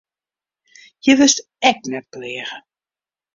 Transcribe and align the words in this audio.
Hjir 1.01 1.17
wurdst 1.19 1.39
ek 1.69 1.79
net 1.91 2.05
pleage. 2.13 2.57